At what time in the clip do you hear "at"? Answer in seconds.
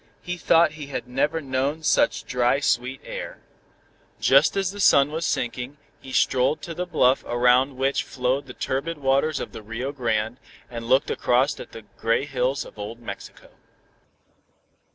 11.59-11.71